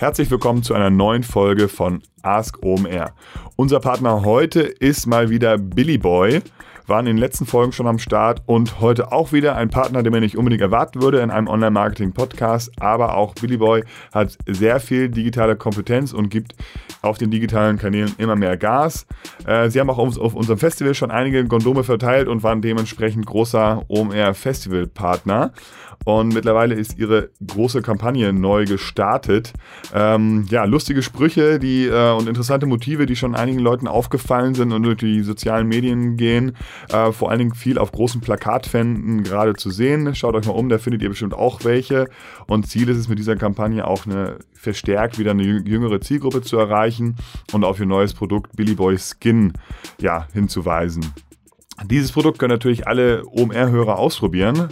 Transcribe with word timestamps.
Herzlich 0.00 0.30
willkommen 0.30 0.62
zu 0.62 0.74
einer 0.74 0.90
neuen 0.90 1.24
Folge 1.24 1.66
von 1.66 2.04
Ask 2.22 2.62
OMR. 2.62 3.16
Unser 3.56 3.80
Partner 3.80 4.24
heute 4.24 4.60
ist 4.60 5.08
mal 5.08 5.28
wieder 5.28 5.58
Billy 5.58 5.98
Boy 5.98 6.40
waren 6.88 7.06
in 7.06 7.16
den 7.16 7.18
letzten 7.18 7.46
Folgen 7.46 7.72
schon 7.72 7.86
am 7.86 7.98
Start 7.98 8.42
und 8.46 8.80
heute 8.80 9.12
auch 9.12 9.32
wieder 9.32 9.54
ein 9.56 9.68
Partner, 9.68 10.02
den 10.02 10.12
man 10.12 10.22
nicht 10.22 10.36
unbedingt 10.36 10.62
erwarten 10.62 11.02
würde 11.02 11.20
in 11.20 11.30
einem 11.30 11.46
Online-Marketing-Podcast. 11.46 12.72
Aber 12.80 13.16
auch 13.16 13.34
Billy 13.34 13.58
Boy 13.58 13.84
hat 14.12 14.36
sehr 14.46 14.80
viel 14.80 15.08
digitale 15.08 15.56
Kompetenz 15.56 16.12
und 16.12 16.30
gibt 16.30 16.54
auf 17.02 17.18
den 17.18 17.30
digitalen 17.30 17.78
Kanälen 17.78 18.14
immer 18.18 18.36
mehr 18.36 18.56
Gas. 18.56 19.06
Äh, 19.46 19.70
sie 19.70 19.80
haben 19.80 19.90
auch 19.90 19.98
auf, 19.98 20.18
auf, 20.18 20.34
unserem 20.34 20.58
Festival 20.58 20.94
schon 20.94 21.10
einige 21.10 21.44
Gondome 21.44 21.84
verteilt 21.84 22.28
und 22.28 22.42
waren 22.42 22.62
dementsprechend 22.62 23.26
großer 23.26 23.84
OMR-Festival-Partner. 23.88 25.52
Und 26.04 26.32
mittlerweile 26.32 26.74
ist 26.74 26.98
ihre 26.98 27.30
große 27.46 27.82
Kampagne 27.82 28.32
neu 28.32 28.64
gestartet. 28.64 29.52
Ähm, 29.94 30.46
ja, 30.48 30.64
lustige 30.64 31.02
Sprüche 31.02 31.58
die, 31.58 31.86
äh, 31.86 32.12
und 32.12 32.28
interessante 32.28 32.66
Motive, 32.66 33.06
die 33.06 33.16
schon 33.16 33.34
einigen 33.34 33.58
Leuten 33.58 33.86
aufgefallen 33.86 34.54
sind 34.54 34.72
und 34.72 34.82
durch 34.84 34.98
die 34.98 35.22
sozialen 35.22 35.68
Medien 35.68 36.16
gehen. 36.16 36.56
Äh, 36.90 37.12
vor 37.12 37.30
allen 37.30 37.40
Dingen 37.40 37.54
viel 37.54 37.78
auf 37.78 37.92
großen 37.92 38.20
Plakatwänden 38.20 39.22
gerade 39.22 39.54
zu 39.54 39.70
sehen. 39.70 40.14
Schaut 40.14 40.34
euch 40.34 40.46
mal 40.46 40.52
um, 40.52 40.68
da 40.68 40.78
findet 40.78 41.02
ihr 41.02 41.10
bestimmt 41.10 41.34
auch 41.34 41.64
welche. 41.64 42.06
Und 42.46 42.66
Ziel 42.66 42.88
ist 42.88 42.96
es 42.96 43.08
mit 43.08 43.18
dieser 43.18 43.36
Kampagne 43.36 43.86
auch 43.86 44.06
eine 44.06 44.38
verstärkt 44.54 45.18
wieder 45.18 45.30
eine 45.30 45.42
jüngere 45.42 46.00
Zielgruppe 46.00 46.42
zu 46.42 46.58
erreichen 46.58 47.16
und 47.52 47.64
auf 47.64 47.78
ihr 47.78 47.86
neues 47.86 48.12
Produkt 48.12 48.56
Billy 48.56 48.74
Boy 48.74 48.96
Skin 48.98 49.52
ja, 50.00 50.26
hinzuweisen. 50.32 51.06
Dieses 51.86 52.12
Produkt 52.12 52.38
können 52.38 52.52
natürlich 52.52 52.86
alle 52.86 53.24
OMR-Hörer 53.26 53.98
ausprobieren. 53.98 54.68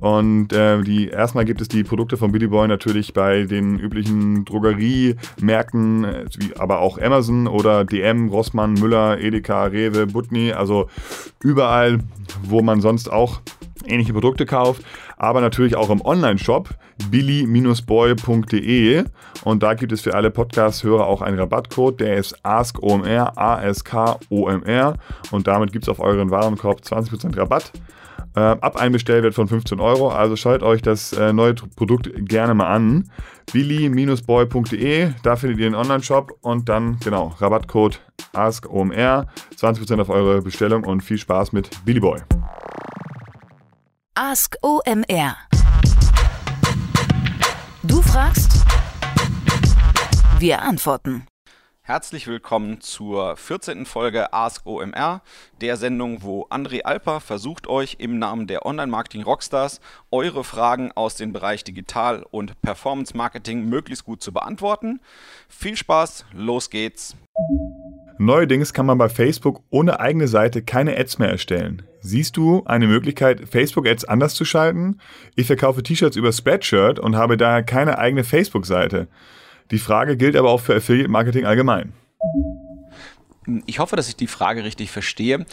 Und 0.00 0.52
äh, 0.52 0.80
die, 0.82 1.08
erstmal 1.08 1.44
gibt 1.44 1.60
es 1.60 1.68
die 1.68 1.82
Produkte 1.82 2.16
von 2.16 2.30
Billy 2.30 2.46
Boy 2.46 2.68
natürlich 2.68 3.12
bei 3.14 3.44
den 3.44 3.78
üblichen 3.78 4.44
Drogeriemärkten, 4.44 6.04
äh, 6.04 6.24
aber 6.58 6.80
auch 6.80 6.98
Amazon 6.98 7.46
oder 7.46 7.84
DM, 7.84 8.28
Rossmann, 8.28 8.74
Müller, 8.74 9.18
Edeka, 9.18 9.64
Rewe, 9.64 10.06
Butni, 10.06 10.52
also 10.52 10.88
überall, 11.42 11.98
wo 12.44 12.62
man 12.62 12.80
sonst 12.80 13.10
auch 13.10 13.40
ähnliche 13.86 14.12
Produkte 14.12 14.46
kauft, 14.46 14.82
aber 15.18 15.40
natürlich 15.40 15.76
auch 15.76 15.90
im 15.90 16.00
Online-Shop 16.00 16.70
billy-boy.de 17.10 19.04
und 19.44 19.62
da 19.62 19.74
gibt 19.74 19.92
es 19.92 20.00
für 20.00 20.14
alle 20.14 20.30
Podcast-Hörer 20.30 21.06
auch 21.06 21.20
einen 21.22 21.38
Rabattcode, 21.38 22.00
der 22.00 22.16
ist 22.16 22.34
ASKOMR, 22.44 23.36
A-S-K-O-M-R 23.36 24.96
und 25.30 25.46
damit 25.46 25.72
gibt 25.72 25.84
es 25.84 25.88
auf 25.88 26.00
euren 26.00 26.30
Warenkorb 26.30 26.80
20% 26.80 27.36
Rabatt. 27.36 27.72
Äh, 28.36 28.40
ab 28.40 28.76
einem 28.76 28.92
Bestellwert 28.92 29.34
von 29.34 29.48
15 29.48 29.80
Euro. 29.80 30.10
Also 30.10 30.36
schaut 30.36 30.62
euch 30.62 30.82
das 30.82 31.12
äh, 31.12 31.32
neue 31.32 31.54
Produkt 31.54 32.10
gerne 32.28 32.54
mal 32.54 32.68
an. 32.68 33.10
billy-boy.de, 33.52 35.10
da 35.22 35.36
findet 35.36 35.58
ihr 35.58 35.66
den 35.66 35.74
Online-Shop 35.74 36.36
und 36.42 36.68
dann, 36.68 36.98
genau, 37.02 37.34
Rabattcode 37.38 38.00
AskOMR, 38.34 39.26
20% 39.56 40.00
auf 40.00 40.10
eure 40.10 40.42
Bestellung 40.42 40.84
und 40.84 41.02
viel 41.02 41.18
Spaß 41.18 41.52
mit 41.52 41.70
Billy 41.84 42.00
Boy. 42.00 42.20
Ask 44.20 44.56
OMR. 44.62 45.36
Du 47.84 48.02
fragst, 48.02 48.64
wir 50.40 50.60
antworten. 50.60 51.24
Herzlich 51.82 52.26
willkommen 52.26 52.80
zur 52.80 53.36
14. 53.36 53.86
Folge 53.86 54.32
Ask 54.32 54.66
OMR, 54.66 55.22
der 55.60 55.76
Sendung, 55.76 56.24
wo 56.24 56.48
André 56.50 56.82
Alper 56.82 57.20
versucht 57.20 57.68
euch 57.68 57.98
im 58.00 58.18
Namen 58.18 58.48
der 58.48 58.66
Online-Marketing 58.66 59.22
Rockstars 59.22 59.80
eure 60.10 60.42
Fragen 60.42 60.90
aus 60.96 61.14
dem 61.14 61.32
Bereich 61.32 61.62
Digital- 61.62 62.26
und 62.28 62.60
Performance-Marketing 62.60 63.66
möglichst 63.66 64.04
gut 64.04 64.20
zu 64.20 64.32
beantworten. 64.32 64.98
Viel 65.48 65.76
Spaß, 65.76 66.24
los 66.32 66.70
geht's! 66.70 67.14
Neuerdings 68.20 68.72
kann 68.72 68.86
man 68.86 68.98
bei 68.98 69.08
Facebook 69.08 69.62
ohne 69.70 70.00
eigene 70.00 70.26
Seite 70.26 70.62
keine 70.62 70.98
Ads 70.98 71.18
mehr 71.18 71.28
erstellen. 71.28 71.82
Siehst 72.00 72.36
du 72.36 72.64
eine 72.64 72.88
Möglichkeit, 72.88 73.48
Facebook-Ads 73.48 74.06
anders 74.06 74.34
zu 74.34 74.44
schalten? 74.44 74.98
Ich 75.36 75.46
verkaufe 75.46 75.84
T-Shirts 75.84 76.16
über 76.16 76.32
Spreadshirt 76.32 76.98
und 76.98 77.14
habe 77.14 77.36
daher 77.36 77.62
keine 77.62 77.98
eigene 77.98 78.24
Facebook-Seite. 78.24 79.06
Die 79.70 79.78
Frage 79.78 80.16
gilt 80.16 80.34
aber 80.34 80.50
auch 80.50 80.60
für 80.60 80.74
Affiliate 80.74 81.10
Marketing 81.10 81.44
allgemein. 81.44 81.92
Ich 83.66 83.78
hoffe, 83.78 83.96
dass 83.96 84.08
ich 84.08 84.16
die 84.16 84.26
Frage 84.26 84.64
richtig 84.64 84.90
verstehe. 84.90 85.46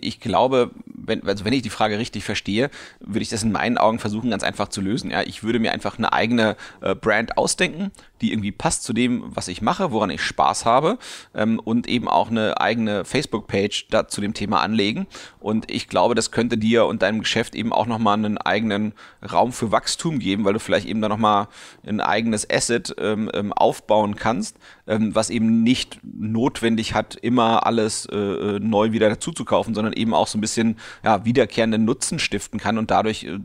Ich 0.00 0.20
glaube, 0.20 0.70
wenn, 1.06 1.26
also 1.26 1.44
wenn 1.44 1.52
ich 1.52 1.62
die 1.62 1.70
Frage 1.70 1.98
richtig 1.98 2.24
verstehe, 2.24 2.70
würde 3.00 3.22
ich 3.22 3.28
das 3.28 3.42
in 3.42 3.52
meinen 3.52 3.78
Augen 3.78 3.98
versuchen, 3.98 4.30
ganz 4.30 4.42
einfach 4.42 4.68
zu 4.68 4.80
lösen. 4.80 5.10
Ja, 5.10 5.22
ich 5.22 5.42
würde 5.42 5.58
mir 5.58 5.72
einfach 5.72 5.98
eine 5.98 6.12
eigene 6.12 6.56
äh, 6.80 6.94
Brand 6.94 7.38
ausdenken, 7.38 7.90
die 8.20 8.32
irgendwie 8.32 8.52
passt 8.52 8.84
zu 8.84 8.92
dem, 8.92 9.24
was 9.26 9.48
ich 9.48 9.62
mache, 9.62 9.92
woran 9.92 10.10
ich 10.10 10.22
Spaß 10.22 10.64
habe 10.64 10.98
ähm, 11.34 11.58
und 11.58 11.86
eben 11.86 12.08
auch 12.08 12.30
eine 12.30 12.60
eigene 12.60 13.04
Facebook-Page 13.04 13.88
zu 14.08 14.20
dem 14.20 14.34
Thema 14.34 14.60
anlegen. 14.60 15.06
Und 15.40 15.70
ich 15.70 15.88
glaube, 15.88 16.14
das 16.14 16.30
könnte 16.30 16.56
dir 16.56 16.86
und 16.86 17.02
deinem 17.02 17.20
Geschäft 17.20 17.54
eben 17.54 17.72
auch 17.72 17.86
nochmal 17.86 18.16
einen 18.16 18.38
eigenen 18.38 18.94
Raum 19.30 19.52
für 19.52 19.72
Wachstum 19.72 20.18
geben, 20.18 20.44
weil 20.44 20.54
du 20.54 20.60
vielleicht 20.60 20.86
eben 20.86 21.00
da 21.00 21.08
nochmal 21.08 21.48
ein 21.86 22.00
eigenes 22.00 22.48
Asset 22.48 22.94
ähm, 22.98 23.30
ähm, 23.34 23.52
aufbauen 23.52 24.16
kannst, 24.16 24.56
ähm, 24.86 25.14
was 25.14 25.30
eben 25.30 25.62
nicht 25.62 26.00
notwendig 26.02 26.94
hat, 26.94 27.16
immer 27.16 27.66
alles 27.66 28.06
äh, 28.06 28.16
äh 28.16 28.60
neu 28.60 28.92
wieder 28.92 29.08
dazu 29.08 29.32
zu 29.32 29.44
kaufen, 29.44 29.74
sondern 29.74 29.92
eben 29.92 30.14
auch 30.14 30.26
so 30.26 30.38
ein 30.38 30.40
bisschen 30.40 30.76
ja, 31.02 31.24
wiederkehrenden 31.24 31.84
Nutzen 31.84 32.18
stiften 32.18 32.60
kann 32.60 32.78
und 32.78 32.90
dadurch 32.90 33.24
äh, 33.24 33.38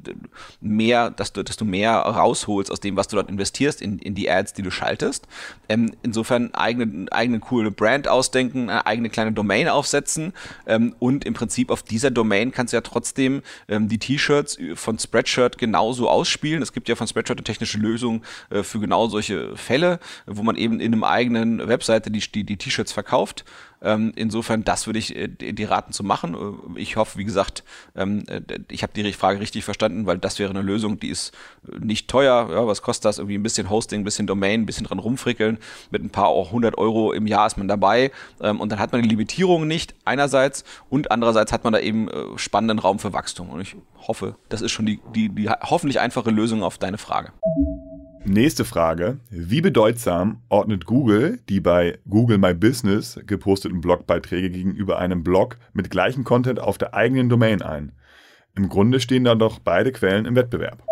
mehr, 0.62 1.10
dass 1.10 1.34
du, 1.34 1.44
dass 1.44 1.58
du 1.58 1.66
mehr 1.66 1.94
rausholst 1.94 2.72
aus 2.72 2.80
dem, 2.80 2.98
was 2.98 3.08
du 3.08 3.16
dort 3.16 3.30
investierst 3.30 3.82
in, 3.82 4.00
in 4.00 4.16
die 4.16 4.30
Ads, 4.30 4.54
die 4.54 4.62
du 4.62 4.72
schaltest. 4.72 5.28
Ähm, 5.68 5.92
insofern 6.04 6.54
eigene, 6.54 7.12
eigene 7.12 7.40
coole 7.40 7.72
Brand 7.72 8.08
ausdenken, 8.08 8.70
eine 8.70 8.86
eigene 8.86 9.10
kleine 9.10 9.32
Domain 9.32 9.70
aufsetzen 9.70 10.34
ähm, 10.68 10.96
und 11.00 11.26
im 11.26 11.34
Prinzip 11.34 11.72
auf 11.72 11.84
dieser 11.84 12.12
Domain 12.12 12.52
kannst 12.52 12.74
du 12.74 12.78
ja 12.78 12.82
trotzdem 12.82 13.42
ähm, 13.68 13.88
die 13.88 13.98
T-Shirts 13.98 14.58
von 14.76 15.00
Spreadshirt 15.00 15.58
genauso 15.58 16.10
ausspielen. 16.10 16.62
Es 16.62 16.74
gibt 16.74 16.90
ja 16.90 16.96
von 16.96 17.08
Spreadshirt 17.08 17.40
eine 17.40 17.44
technische 17.44 17.78
Lösung 17.78 18.24
äh, 18.50 18.64
für 18.64 18.80
genau 18.80 19.08
solche 19.08 19.56
Fälle, 19.56 20.00
wo 20.26 20.44
man 20.44 20.56
eben 20.56 20.80
in 20.80 20.94
einem 20.94 21.04
eigenen 21.04 21.29
Webseite 21.36 22.12
die, 22.12 22.20
die, 22.44 22.58
T-Shirts 22.58 22.92
verkauft. 22.92 23.46
Ähm, 23.82 24.12
insofern, 24.16 24.64
das 24.64 24.88
würde 24.88 25.00
ich 25.00 25.16
äh, 25.16 25.28
die 25.28 25.64
raten 25.64 25.94
zu 25.94 26.04
machen. 26.04 26.36
Äh, 26.76 26.80
ich 26.80 26.98
hoffe, 26.98 27.18
wie 27.18 27.24
gesagt, 27.24 27.64
ähm, 27.96 28.24
äh, 28.28 28.42
ich 28.70 28.84
habe 28.84 28.94
die 28.94 29.14
Frage 29.14 29.40
richtig 29.40 29.64
verstanden, 29.64 30.06
weil 30.06 30.18
das 30.18 30.38
wäre 30.38 30.50
eine 30.50 30.62
Lösung, 30.62 31.00
die 31.00 31.10
ist 31.10 31.34
äh, 31.66 31.80
nicht 31.80 32.10
teuer. 32.10 32.50
Ja, 32.52 32.68
was 32.68 32.82
kostet 32.82 33.06
das? 33.06 33.20
Irgendwie 33.20 33.38
ein 33.38 33.44
bisschen 33.44 33.70
Hosting, 33.70 34.02
ein 34.02 34.04
bisschen 34.04 34.28
Domain, 34.28 34.62
ein 34.62 34.66
bisschen 34.66 34.86
dran 34.86 35.00
rumfrickeln. 35.00 35.60
Mit 35.92 36.04
ein 36.04 36.10
paar 36.10 36.28
auch 36.28 36.48
100 36.48 36.78
Euro 36.78 37.14
im 37.14 37.26
Jahr 37.26 37.48
ist 37.48 37.58
man 37.58 37.68
dabei. 37.68 38.12
Ähm, 38.42 38.60
und 38.60 38.72
dann 38.72 38.80
hat 38.80 38.92
man 38.92 39.02
die 39.02 39.10
Limitierung 39.10 39.68
nicht 39.68 39.96
einerseits 40.04 40.66
und 40.90 41.12
andererseits 41.12 41.54
hat 41.54 41.64
man 41.64 41.74
da 41.74 41.80
eben 41.80 42.10
äh, 42.10 42.38
spannenden 42.38 42.80
Raum 42.80 43.00
für 43.00 43.14
Wachstum. 43.14 43.50
Und 43.50 43.62
ich 43.62 43.76
hoffe, 44.08 44.36
das 44.50 44.62
ist 44.62 44.72
schon 44.72 44.86
die, 44.86 45.00
die, 45.16 45.30
die 45.30 45.50
hoffentlich 45.50 46.00
einfache 46.00 46.32
Lösung 46.32 46.64
auf 46.64 46.78
deine 46.78 46.98
Frage. 46.98 47.32
Nächste 48.26 48.66
Frage. 48.66 49.18
Wie 49.30 49.62
bedeutsam 49.62 50.42
ordnet 50.50 50.86
Google 50.86 51.40
die 51.50 51.62
bei 51.62 51.98
Google 52.08 52.38
My 52.38 52.54
Business 52.54 53.20
geposteten 53.26 53.82
Blogbeiträge 53.82 54.50
gegenüber 54.50 55.00
einem 55.00 55.24
Blog 55.24 55.58
mit 55.74 55.90
gleichem 55.90 56.24
Content 56.24 56.60
auf 56.60 56.78
der 56.78 56.94
eigenen 56.94 57.30
Domain 57.30 57.62
ein? 57.62 57.94
Im 58.56 58.68
Grunde 58.70 59.00
stehen 59.00 59.24
da 59.24 59.36
doch 59.36 59.60
beide 59.60 59.92
Quellen 59.92 60.26
im 60.26 60.36
Wettbewerb. 60.36 60.84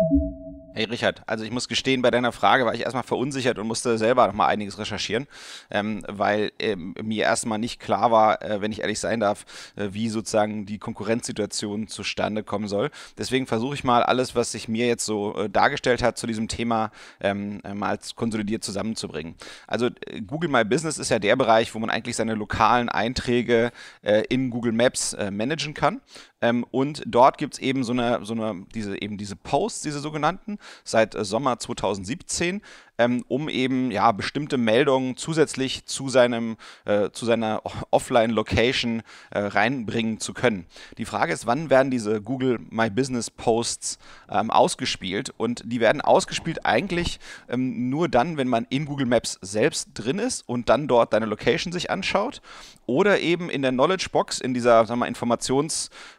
Hey 0.78 0.84
Richard, 0.84 1.22
also 1.26 1.42
ich 1.42 1.50
muss 1.50 1.66
gestehen, 1.66 2.02
bei 2.02 2.12
deiner 2.12 2.30
Frage 2.30 2.64
war 2.64 2.72
ich 2.72 2.82
erstmal 2.82 3.02
verunsichert 3.02 3.58
und 3.58 3.66
musste 3.66 3.98
selber 3.98 4.28
noch 4.28 4.32
mal 4.32 4.46
einiges 4.46 4.78
recherchieren, 4.78 5.26
ähm, 5.72 6.04
weil 6.06 6.52
ähm, 6.60 6.94
mir 7.02 7.24
erstmal 7.24 7.58
nicht 7.58 7.80
klar 7.80 8.12
war, 8.12 8.40
äh, 8.42 8.60
wenn 8.60 8.70
ich 8.70 8.82
ehrlich 8.82 9.00
sein 9.00 9.18
darf, 9.18 9.44
äh, 9.74 9.88
wie 9.90 10.08
sozusagen 10.08 10.66
die 10.66 10.78
Konkurrenzsituation 10.78 11.88
zustande 11.88 12.44
kommen 12.44 12.68
soll. 12.68 12.92
Deswegen 13.18 13.48
versuche 13.48 13.74
ich 13.74 13.82
mal 13.82 14.04
alles, 14.04 14.36
was 14.36 14.52
sich 14.52 14.68
mir 14.68 14.86
jetzt 14.86 15.04
so 15.04 15.36
äh, 15.36 15.50
dargestellt 15.50 16.00
hat 16.00 16.16
zu 16.16 16.28
diesem 16.28 16.46
Thema, 16.46 16.92
ähm, 17.20 17.60
äh, 17.64 17.74
mal 17.74 17.98
konsolidiert 18.14 18.62
zusammenzubringen. 18.62 19.34
Also 19.66 19.86
äh, 19.86 20.20
Google 20.20 20.48
My 20.48 20.64
Business 20.64 20.98
ist 20.98 21.08
ja 21.08 21.18
der 21.18 21.34
Bereich, 21.34 21.74
wo 21.74 21.80
man 21.80 21.90
eigentlich 21.90 22.14
seine 22.14 22.36
lokalen 22.36 22.88
Einträge 22.88 23.72
äh, 24.02 24.22
in 24.28 24.48
Google 24.48 24.70
Maps 24.70 25.16
managen 25.32 25.74
kann. 25.74 26.00
Ähm, 26.40 26.64
und 26.70 27.02
dort 27.06 27.38
gibt 27.38 27.54
es 27.54 27.60
eben 27.60 27.84
so 27.84 27.92
eine, 27.92 28.24
so 28.24 28.34
eine, 28.34 28.64
diese, 28.74 29.00
eben 29.00 29.18
diese 29.18 29.36
Posts, 29.36 29.82
diese 29.82 30.00
sogenannten, 30.00 30.58
seit 30.84 31.14
äh, 31.14 31.24
Sommer 31.24 31.58
2017 31.58 32.62
ähm, 32.98 33.24
um 33.28 33.48
eben 33.48 33.90
ja 33.90 34.12
bestimmte 34.12 34.58
Meldungen 34.58 35.16
zusätzlich 35.16 35.86
zu 35.86 36.08
seinem 36.08 36.56
äh, 36.84 37.10
zu 37.10 37.24
seiner 37.24 37.62
Offline-Location 37.90 39.02
äh, 39.30 39.38
reinbringen 39.38 40.20
zu 40.20 40.34
können. 40.34 40.66
Die 40.98 41.04
Frage 41.04 41.32
ist, 41.32 41.46
wann 41.46 41.70
werden 41.70 41.90
diese 41.90 42.20
Google 42.20 42.58
My 42.70 42.90
Business 42.90 43.30
Posts 43.30 43.98
ähm, 44.30 44.50
ausgespielt? 44.50 45.32
Und 45.36 45.62
die 45.64 45.80
werden 45.80 46.00
ausgespielt 46.00 46.66
eigentlich 46.66 47.20
ähm, 47.48 47.88
nur 47.88 48.08
dann, 48.08 48.36
wenn 48.36 48.48
man 48.48 48.66
in 48.70 48.84
Google 48.84 49.06
Maps 49.06 49.38
selbst 49.40 49.90
drin 49.94 50.18
ist 50.18 50.48
und 50.48 50.68
dann 50.68 50.88
dort 50.88 51.12
deine 51.12 51.26
Location 51.26 51.72
sich 51.72 51.90
anschaut 51.90 52.42
oder 52.86 53.20
eben 53.20 53.50
in 53.50 53.62
der 53.62 53.70
Knowledge 53.70 54.08
Box 54.10 54.40
in 54.40 54.54
dieser 54.54 54.86
sagen 54.86 55.00
wir, 55.00 55.06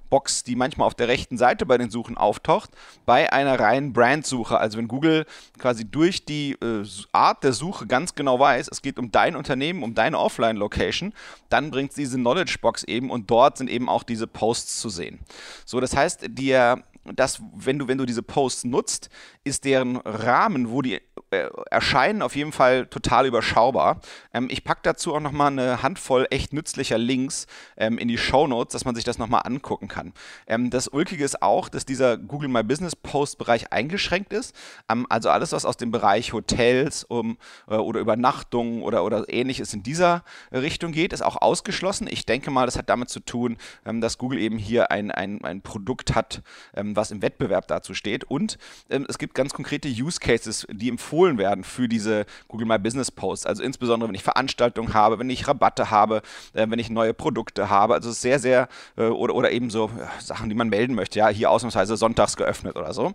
Box, 0.09 0.43
die 0.43 0.55
manchmal 0.55 0.87
auf 0.87 0.95
der 0.95 1.07
rechten 1.07 1.37
Seite 1.37 1.65
bei 1.65 1.77
den 1.77 1.89
Suchen 1.89 2.17
auftaucht, 2.17 2.71
bei 3.05 3.31
einer 3.31 3.59
reinen 3.59 3.93
Brandsuche. 3.93 4.57
Also 4.57 4.77
wenn 4.77 4.87
Google 4.87 5.25
quasi 5.57 5.85
durch 5.85 6.25
die 6.25 6.53
äh, 6.53 6.68
Art 7.11 7.43
der 7.43 7.53
Suche 7.53 7.87
ganz 7.87 8.15
genau 8.15 8.39
weiß, 8.39 8.69
es 8.71 8.81
geht 8.81 8.99
um 8.99 9.11
dein 9.11 9.35
Unternehmen, 9.35 9.83
um 9.83 9.93
deine 9.95 10.17
Offline-Location, 10.17 11.13
dann 11.49 11.71
bringt 11.71 11.95
diese 11.97 12.17
Knowledge 12.17 12.57
Box 12.61 12.83
eben 12.83 13.09
und 13.09 13.29
dort 13.29 13.57
sind 13.57 13.69
eben 13.69 13.89
auch 13.89 14.03
diese 14.03 14.27
Posts 14.27 14.79
zu 14.79 14.89
sehen. 14.89 15.19
So, 15.65 15.79
das 15.79 15.95
heißt, 15.95 16.25
dir 16.29 16.83
das, 17.15 17.41
wenn 17.55 17.79
du, 17.79 17.87
wenn 17.87 17.97
du 17.97 18.05
diese 18.05 18.23
Posts 18.23 18.65
nutzt, 18.65 19.09
ist 19.43 19.65
deren 19.65 19.97
Rahmen, 19.97 20.69
wo 20.69 20.81
die 20.81 20.95
äh, 20.95 21.01
erscheinen, 21.31 22.21
auf 22.21 22.35
jeden 22.35 22.51
Fall 22.51 22.87
total 22.87 23.25
überschaubar. 23.25 24.01
Ähm, 24.33 24.47
ich 24.49 24.63
packe 24.63 24.81
dazu 24.83 25.13
auch 25.15 25.19
nochmal 25.19 25.51
eine 25.51 25.83
Handvoll 25.83 26.27
echt 26.29 26.53
nützlicher 26.53 26.97
Links 26.97 27.47
ähm, 27.77 27.97
in 27.97 28.07
die 28.07 28.17
Show 28.17 28.47
Notes, 28.47 28.73
dass 28.73 28.85
man 28.85 28.95
sich 28.95 29.03
das 29.03 29.17
nochmal 29.17 29.41
angucken 29.45 29.87
kann. 29.87 30.13
Ähm, 30.47 30.69
das 30.69 30.87
Ulkige 30.87 31.23
ist 31.23 31.41
auch, 31.41 31.69
dass 31.69 31.85
dieser 31.85 32.17
Google 32.17 32.49
My 32.49 32.63
Business 32.63 32.95
Post 32.95 33.37
Bereich 33.37 33.71
eingeschränkt 33.71 34.33
ist. 34.33 34.55
Ähm, 34.89 35.05
also 35.09 35.29
alles, 35.29 35.51
was 35.51 35.65
aus 35.65 35.77
dem 35.77 35.91
Bereich 35.91 36.33
Hotels 36.33 37.03
um, 37.03 37.37
äh, 37.67 37.75
oder 37.75 37.99
Übernachtungen 37.99 38.81
oder, 38.81 39.03
oder 39.03 39.25
ähnliches 39.29 39.73
in 39.73 39.83
dieser 39.83 40.23
Richtung 40.51 40.91
geht, 40.91 41.13
ist 41.13 41.21
auch 41.21 41.41
ausgeschlossen. 41.41 42.07
Ich 42.09 42.25
denke 42.25 42.51
mal, 42.51 42.65
das 42.65 42.77
hat 42.77 42.89
damit 42.89 43.09
zu 43.09 43.19
tun, 43.19 43.57
ähm, 43.85 44.01
dass 44.01 44.17
Google 44.17 44.39
eben 44.39 44.57
hier 44.57 44.91
ein, 44.91 45.11
ein, 45.11 45.43
ein 45.43 45.61
Produkt 45.61 46.15
hat, 46.15 46.41
ähm, 46.73 46.95
was 46.95 47.11
im 47.11 47.21
Wettbewerb 47.21 47.67
dazu 47.67 47.93
steht. 47.93 48.23
Und 48.23 48.57
es 48.89 49.17
gibt 49.17 49.35
ganz 49.35 49.53
konkrete 49.53 49.87
Use 49.87 50.19
Cases, 50.19 50.65
die 50.69 50.89
empfohlen 50.89 51.18
werden 51.27 51.63
für 51.63 51.87
diese 51.87 52.25
Google 52.47 52.67
My 52.67 52.77
Business 52.77 53.11
Posts. 53.11 53.45
Also 53.45 53.63
insbesondere, 53.63 54.07
wenn 54.09 54.15
ich 54.15 54.23
Veranstaltungen 54.23 54.93
habe, 54.93 55.19
wenn 55.19 55.29
ich 55.29 55.47
Rabatte 55.47 55.91
habe, 55.91 56.21
äh, 56.53 56.65
wenn 56.69 56.79
ich 56.79 56.89
neue 56.89 57.13
Produkte 57.13 57.69
habe. 57.69 57.93
Also 57.93 58.11
sehr, 58.11 58.39
sehr, 58.39 58.67
äh, 58.97 59.03
oder, 59.03 59.35
oder 59.35 59.51
eben 59.51 59.69
so 59.69 59.89
ja, 59.97 60.09
Sachen, 60.19 60.49
die 60.49 60.55
man 60.55 60.69
melden 60.69 60.95
möchte. 60.95 61.19
Ja, 61.19 61.29
hier 61.29 61.51
ausnahmsweise 61.51 61.97
sonntags 61.97 62.37
geöffnet 62.37 62.75
oder 62.75 62.93
so. 62.93 63.13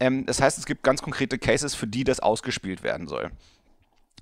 Ähm, 0.00 0.26
das 0.26 0.40
heißt, 0.40 0.58
es 0.58 0.66
gibt 0.66 0.82
ganz 0.82 1.02
konkrete 1.02 1.38
Cases, 1.38 1.74
für 1.74 1.86
die 1.86 2.04
das 2.04 2.20
ausgespielt 2.20 2.82
werden 2.82 3.08
soll. 3.08 3.30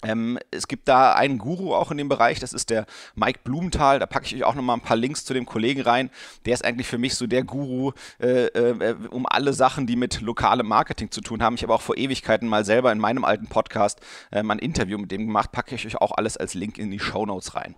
Ähm, 0.04 0.38
es 0.50 0.68
gibt 0.68 0.88
da 0.88 1.12
einen 1.14 1.38
Guru 1.38 1.74
auch 1.74 1.90
in 1.90 1.96
dem 1.96 2.08
Bereich, 2.08 2.40
das 2.40 2.52
ist 2.52 2.70
der 2.70 2.86
Mike 3.14 3.40
Blumenthal. 3.44 3.98
Da 3.98 4.06
packe 4.06 4.26
ich 4.26 4.34
euch 4.34 4.44
auch 4.44 4.54
nochmal 4.54 4.76
ein 4.76 4.82
paar 4.82 4.96
Links 4.96 5.24
zu 5.24 5.34
dem 5.34 5.46
Kollegen 5.46 5.82
rein. 5.82 6.10
Der 6.44 6.54
ist 6.54 6.64
eigentlich 6.64 6.86
für 6.86 6.98
mich 6.98 7.14
so 7.14 7.26
der 7.26 7.44
Guru 7.44 7.92
äh, 8.20 8.46
äh, 8.46 8.96
um 9.10 9.26
alle 9.26 9.52
Sachen, 9.52 9.86
die 9.86 9.96
mit 9.96 10.20
lokalem 10.20 10.66
Marketing 10.66 11.10
zu 11.10 11.20
tun 11.20 11.42
haben. 11.42 11.54
Ich 11.54 11.62
habe 11.62 11.74
auch 11.74 11.82
vor 11.82 11.96
Ewigkeiten 11.96 12.48
mal 12.48 12.64
selber 12.64 12.92
in 12.92 12.98
meinem 12.98 13.24
alten 13.24 13.46
Podcast 13.46 14.00
äh, 14.30 14.42
mal 14.42 14.54
ein 14.54 14.58
Interview 14.58 14.98
mit 14.98 15.10
dem 15.10 15.26
gemacht. 15.26 15.52
Packe 15.52 15.74
ich 15.74 15.86
euch 15.86 15.96
auch 15.96 16.12
alles 16.12 16.36
als 16.36 16.54
Link 16.54 16.78
in 16.78 16.90
die 16.90 17.00
Show 17.00 17.26
Notes 17.26 17.54
rein. 17.54 17.74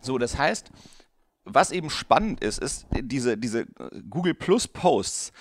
So, 0.00 0.18
das 0.18 0.38
heißt, 0.38 0.70
was 1.44 1.70
eben 1.70 1.90
spannend 1.90 2.42
ist, 2.42 2.58
ist 2.58 2.86
diese, 2.90 3.36
diese 3.36 3.66
Google 4.08 4.34
Plus 4.34 4.68
Posts, 4.68 5.32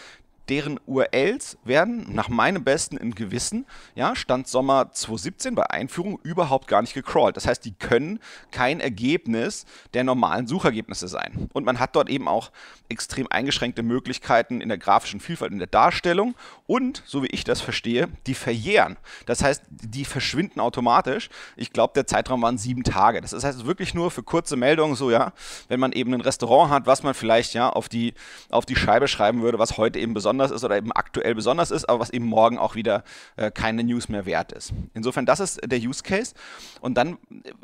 deren 0.50 0.80
URLs 0.88 1.57
werden 1.63 2.07
nach 2.13 2.28
meinem 2.28 2.63
besten 2.63 2.98
im 2.98 3.13
Gewissen, 3.13 3.66
ja, 3.96 4.16
Stand 4.16 4.48
Sommer 4.48 4.92
2017 4.92 5.56
bei 5.56 5.69
Einführung 5.69 6.19
überhaupt 6.24 6.68
gar 6.68 6.81
nicht 6.81 6.94
gecrawlt. 6.94 7.38
Das 7.38 7.46
heißt, 7.46 7.63
die 7.63 7.74
können 7.74 8.19
kein 8.51 8.80
Ergebnis 8.80 9.66
der 9.94 10.04
normalen 10.04 10.48
Suchergebnisse 10.48 11.07
sein. 11.07 11.50
Und 11.54 11.66
man 11.66 11.80
hat 11.80 11.96
dort 11.96 12.10
eben 12.10 12.28
auch 12.28 12.51
extrem 12.90 13.28
eingeschränkte 13.30 13.84
Möglichkeiten 13.84 14.62
in 14.62 14.69
der 14.69 14.80
grafischen 14.80 15.19
Vielfalt, 15.19 15.51
in 15.51 15.60
der 15.60 15.68
Darstellung 15.68 16.36
und, 16.66 17.04
so 17.06 17.24
wie 17.24 17.28
ich 17.28 17.44
das 17.44 17.62
verstehe, 17.62 18.07
die 18.25 18.34
verjähren. 18.34 18.98
Das 19.28 19.44
heißt, 19.44 19.63
die 19.69 20.06
verschwinden 20.06 20.60
automatisch. 20.60 21.30
Ich 21.56 21.72
glaube, 21.72 21.94
der 21.94 22.07
Zeitraum 22.07 22.42
waren 22.42 22.57
sieben 22.57 22.84
Tage. 22.84 23.22
Das 23.22 23.31
heißt 23.34 23.66
wirklich 23.66 23.94
nur 23.94 24.10
für 24.10 24.24
kurze 24.24 24.56
Meldungen, 24.56 24.95
so 24.95 25.12
ja, 25.12 25.34
wenn 25.68 25.80
man 25.80 25.92
eben 25.92 26.13
ein 26.13 26.22
Restaurant 26.22 26.72
hat, 26.72 26.88
was 26.88 27.04
man 27.04 27.13
vielleicht 27.13 27.54
ja 27.54 27.69
auf 27.69 27.90
die, 27.90 28.13
auf 28.50 28.66
die 28.66 28.75
Scheibe 28.75 29.07
schreiben 29.07 29.42
würde, 29.42 29.60
was 29.60 29.78
heute 29.78 30.00
eben 30.00 30.13
besonders 30.13 30.38
besonders 30.39 30.51
ist 30.51 30.63
oder 30.63 30.77
eben 30.77 30.91
aktuell 30.91 31.36
besonders 31.36 31.71
ist, 31.71 31.86
aber 31.86 32.00
was 32.00 32.09
eben 32.09 32.25
morgen 32.25 32.57
auch 32.57 32.75
wieder 32.75 33.03
äh, 33.36 33.51
keine 33.51 33.83
News 33.83 34.09
mehr 34.09 34.25
wert 34.25 34.51
ist. 34.51 34.74
Insofern, 34.94 35.25
das 35.25 35.39
ist 35.39 35.59
der 35.63 35.80
Use 35.80 36.03
Case. 36.03 36.33
Und 36.81 36.95
dann, 36.95 37.18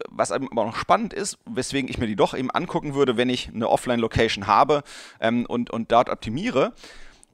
was 0.09 0.31
aber 0.31 0.65
noch 0.65 0.75
spannend 0.75 1.13
ist, 1.13 1.37
weswegen 1.45 1.89
ich 1.89 1.97
mir 1.97 2.07
die 2.07 2.15
doch 2.15 2.33
eben 2.35 2.51
angucken 2.51 2.93
würde, 2.93 3.17
wenn 3.17 3.29
ich 3.29 3.49
eine 3.49 3.69
Offline-Location 3.69 4.47
habe 4.47 4.83
ähm, 5.19 5.45
und, 5.45 5.69
und 5.69 5.91
dort 5.91 6.09
optimiere, 6.09 6.73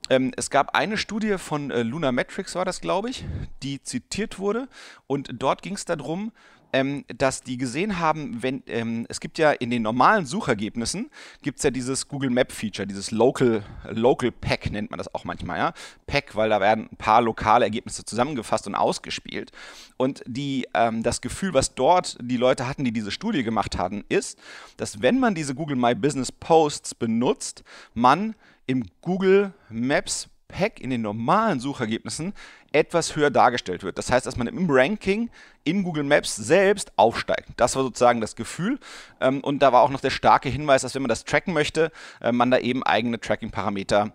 ähm, 0.09 0.31
es 0.35 0.49
gab 0.49 0.75
eine 0.75 0.97
Studie 0.97 1.37
von 1.37 1.71
äh, 1.71 1.83
Luna 1.83 2.11
Metrics, 2.11 2.55
war 2.55 2.65
das, 2.65 2.81
glaube 2.81 3.09
ich, 3.09 3.25
die 3.63 3.81
zitiert 3.81 4.39
wurde. 4.39 4.67
Und 5.07 5.29
dort 5.39 5.61
ging 5.61 5.75
es 5.75 5.85
darum, 5.85 6.31
ähm, 6.73 7.05
dass 7.07 7.41
die 7.41 7.57
gesehen 7.57 7.99
haben, 7.99 8.41
wenn 8.41 8.63
ähm, 8.67 9.05
es 9.09 9.19
gibt 9.19 9.37
ja 9.37 9.51
in 9.51 9.69
den 9.69 9.81
normalen 9.81 10.25
Suchergebnissen 10.25 11.09
gibt 11.41 11.57
es 11.57 11.63
ja 11.63 11.71
dieses 11.71 12.07
Google 12.07 12.29
Map 12.29 12.51
Feature, 12.51 12.87
dieses 12.87 13.11
Local 13.11 13.63
Local 13.89 14.31
Pack 14.31 14.71
nennt 14.71 14.91
man 14.91 14.97
das 14.97 15.13
auch 15.13 15.23
manchmal, 15.23 15.57
ja 15.57 15.73
Pack, 16.07 16.35
weil 16.35 16.49
da 16.49 16.59
werden 16.59 16.89
ein 16.91 16.97
paar 16.97 17.21
lokale 17.21 17.65
Ergebnisse 17.65 18.05
zusammengefasst 18.05 18.67
und 18.67 18.75
ausgespielt. 18.75 19.51
Und 19.97 20.23
die 20.25 20.67
ähm, 20.73 21.03
das 21.03 21.21
Gefühl, 21.21 21.53
was 21.53 21.75
dort 21.75 22.17
die 22.21 22.37
Leute 22.37 22.67
hatten, 22.67 22.83
die 22.83 22.91
diese 22.91 23.11
Studie 23.11 23.43
gemacht 23.43 23.77
hatten, 23.77 24.03
ist, 24.09 24.39
dass 24.77 25.01
wenn 25.01 25.19
man 25.19 25.35
diese 25.35 25.55
Google 25.55 25.77
My 25.77 25.95
Business 25.95 26.31
Posts 26.31 26.95
benutzt, 26.95 27.63
man 27.93 28.35
im 28.65 28.85
Google 29.01 29.53
Maps 29.69 30.29
Pack 30.51 30.79
in 30.79 30.89
den 30.89 31.01
normalen 31.01 31.59
Suchergebnissen 31.59 32.33
etwas 32.71 33.15
höher 33.15 33.31
dargestellt 33.31 33.83
wird. 33.83 33.97
Das 33.97 34.11
heißt, 34.11 34.25
dass 34.25 34.37
man 34.37 34.47
im 34.47 34.67
Ranking 34.69 35.29
in 35.63 35.83
Google 35.83 36.03
Maps 36.03 36.35
selbst 36.35 36.91
aufsteigt. 36.95 37.49
Das 37.57 37.75
war 37.75 37.83
sozusagen 37.83 38.21
das 38.21 38.35
Gefühl. 38.35 38.79
Ähm, 39.19 39.41
und 39.41 39.59
da 39.59 39.73
war 39.73 39.81
auch 39.81 39.89
noch 39.89 40.01
der 40.01 40.09
starke 40.09 40.49
Hinweis, 40.49 40.81
dass 40.81 40.95
wenn 40.95 41.01
man 41.01 41.09
das 41.09 41.25
tracken 41.25 41.53
möchte, 41.53 41.91
äh, 42.21 42.31
man 42.31 42.51
da 42.51 42.59
eben 42.59 42.83
eigene 42.83 43.19
Tracking-Parameter 43.19 44.11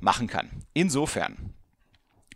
machen 0.00 0.26
kann. 0.26 0.50
Insofern, 0.74 1.54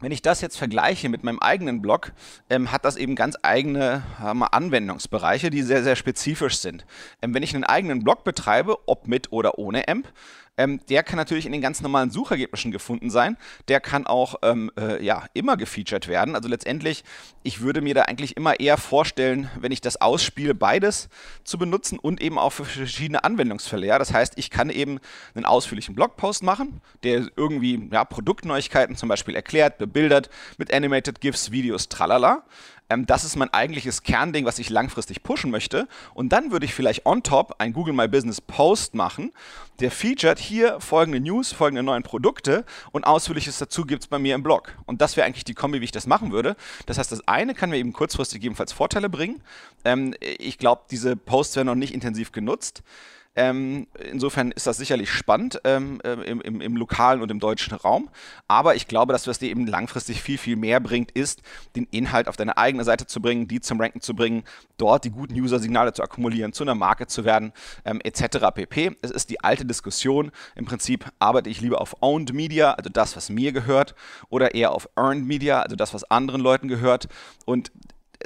wenn 0.01 0.13
ich 0.13 0.23
das 0.23 0.41
jetzt 0.41 0.57
vergleiche 0.57 1.09
mit 1.09 1.25
meinem 1.25 1.41
eigenen 1.41 1.83
Blog, 1.83 2.13
ähm, 2.49 2.73
hat 2.73 2.85
das 2.85 2.97
eben 2.97 3.15
ganz 3.15 3.37
eigene 3.43 4.03
äh, 4.21 4.25
Anwendungsbereiche, 4.25 5.51
die 5.51 5.63
sehr, 5.63 5.83
sehr 5.83 5.97
spezifisch 5.97 6.59
sind. 6.59 6.87
Ähm, 7.21 7.35
wenn 7.35 7.43
ich 7.43 7.55
einen 7.55 7.65
eigenen 7.65 8.03
Blog 8.03 8.25
betreibe, 8.25 8.89
ob 8.89 9.07
mit 9.07 9.33
oder 9.33 9.59
ohne 9.59 9.89
AMP, 9.89 10.09
ähm, 10.57 10.81
der 10.89 11.03
kann 11.03 11.17
natürlich 11.17 11.47
in 11.47 11.53
den 11.53 11.61
ganz 11.61 11.81
normalen 11.81 12.11
Suchergebnissen 12.11 12.71
gefunden 12.71 13.11
sein. 13.11 13.37
Der 13.69 13.81
kann 13.81 14.07
auch 14.07 14.37
ähm, 14.43 14.71
äh, 14.79 15.03
ja, 15.05 15.25
immer 15.33 15.57
gefeatured 15.57 16.09
werden. 16.09 16.35
Also 16.35 16.49
letztendlich, 16.49 17.05
ich 17.43 17.61
würde 17.61 17.81
mir 17.81 17.95
da 17.95 18.03
eigentlich 18.03 18.37
immer 18.37 18.61
eher 18.61 18.77
vorstellen, 18.77 19.51
wenn 19.59 19.73
ich 19.73 19.81
das 19.81 20.01
ausspiele, 20.01 20.55
beides 20.55 21.09
zu 21.45 21.59
benutzen 21.59 21.99
und 21.99 22.21
eben 22.21 22.39
auch 22.39 22.51
für 22.51 22.65
verschiedene 22.65 23.25
Anwendungsfälle. 23.25 23.87
Ja? 23.87 23.99
Das 23.99 24.13
heißt, 24.13 24.35
ich 24.37 24.51
kann 24.51 24.71
eben 24.71 25.01
einen 25.35 25.45
ausführlichen 25.45 25.95
Blogpost 25.95 26.43
machen, 26.43 26.81
der 27.03 27.29
irgendwie 27.37 27.89
ja, 27.91 28.05
Produktneuigkeiten 28.05 28.97
zum 28.97 29.09
Beispiel 29.09 29.35
erklärt, 29.35 29.79
bebildert, 29.79 30.31
mit 30.59 30.73
Animated 30.73 31.21
GIFs, 31.21 31.51
Videos, 31.51 31.89
tralala 31.89 32.45
ähm, 32.91 33.07
das 33.07 33.25
ist 33.25 33.37
mein 33.37 33.53
eigentliches 33.55 34.03
Kernding, 34.03 34.45
was 34.45 34.59
ich 34.59 34.69
langfristig 34.69 35.23
pushen 35.23 35.51
möchte. 35.51 35.89
Und 36.13 36.31
dann 36.31 36.51
würde 36.51 36.67
ich 36.67 36.75
vielleicht 36.75 37.07
on 37.07 37.23
top 37.23 37.55
ein 37.59 37.73
Google 37.73 37.95
My 37.95 38.09
Business 38.09 38.41
Post 38.41 38.95
machen, 38.95 39.33
der 39.79 39.91
featured 39.91 40.39
hier 40.39 40.79
folgende 40.81 41.21
News, 41.21 41.53
folgende 41.53 41.83
neuen 41.83 42.03
Produkte 42.03 42.65
und 42.93 43.05
ausführliches 43.05 43.59
dazu 43.59 43.87
gibt 43.87 44.03
es 44.03 44.09
bei 44.09 44.19
mir 44.19 44.35
im 44.35 44.43
Blog. 44.43 44.77
Und 44.85 45.01
das 45.01 45.17
wäre 45.17 45.27
eigentlich 45.27 45.45
die 45.45 45.55
Kombi, 45.55 45.81
wie 45.81 45.85
ich 45.85 45.93
das 45.93 46.07
machen 46.07 46.33
würde. 46.33 46.57
Das 46.87 46.99
heißt, 46.99 47.11
das 47.11 47.27
eine 47.27 47.55
kann 47.55 47.71
mir 47.71 47.79
eben 47.79 47.93
kurzfristig 47.93 48.43
ebenfalls 48.43 48.73
Vorteile 48.73 49.09
bringen. 49.09 49.41
Ähm, 49.85 50.15
ich 50.21 50.59
glaube, 50.59 50.83
diese 50.91 51.17
Posts 51.17 51.57
werden 51.57 51.67
noch 51.67 51.75
nicht 51.77 51.95
intensiv 51.95 52.33
genutzt. 52.33 52.83
Ähm, 53.37 53.87
insofern 54.11 54.51
ist 54.51 54.67
das 54.67 54.77
sicherlich 54.77 55.09
spannend 55.09 55.61
ähm, 55.63 56.01
äh, 56.03 56.15
im, 56.15 56.41
im, 56.41 56.61
im, 56.61 56.77
lokalen 56.77 57.23
und 57.23 57.31
im 57.31 57.39
deutschen 57.39 57.75
Raum. 57.77 58.11
Aber 58.49 58.75
ich 58.75 58.89
glaube, 58.89 59.13
dass 59.13 59.29
was 59.29 59.39
dir 59.39 59.51
eben 59.51 59.69
langfristig 59.69 60.21
viel, 60.21 60.37
viel 60.37 60.57
mehr 60.57 60.81
bringt, 60.81 61.13
ist, 61.13 61.41
den 61.77 61.85
Inhalt 61.93 62.27
auf 62.27 62.37
deine 62.37 62.59
eigene 62.59 62.83
Seite 62.83 63.07
zu 63.07 63.23
bringen, 63.23 63.47
die 63.47 63.61
zum 63.61 63.81
Ranken 63.81 64.01
zu 64.01 64.15
bringen, 64.17 64.43
dort 64.79 65.05
die 65.05 65.11
guten 65.11 65.35
User-Signale 65.35 65.93
zu 65.93 66.03
akkumulieren, 66.03 66.53
zu 66.53 66.65
einer 66.65 66.75
Marke 66.75 67.07
zu 67.07 67.25
werden, 67.25 67.53
ähm, 67.85 68.01
etc. 68.03 68.49
pp. 68.53 68.97
Es 69.01 69.13
ist 69.13 69.31
die 69.31 69.41
alte 69.41 69.65
Diskussion. 69.65 70.33
Im 70.57 70.65
Prinzip 70.65 71.07
arbeite 71.21 71.51
ich 71.51 71.61
lieber 71.61 71.81
auf 71.81 71.97
Owned 72.01 72.33
Media, 72.33 72.73
also 72.73 72.91
das, 72.91 73.15
was 73.15 73.31
mir 73.31 73.53
gehört, 73.53 73.95
oder 74.29 74.57
eher 74.57 74.73
auf 74.73 74.89
Earned 74.97 75.27
Media, 75.27 75.63
also 75.63 75.77
das, 75.77 75.95
was 75.95 76.03
anderen 76.11 76.41
Leuten 76.41 76.67
gehört. 76.67 77.07
Und 77.45 77.71